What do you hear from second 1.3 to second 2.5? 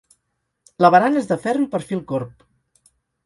de ferro i perfil corb.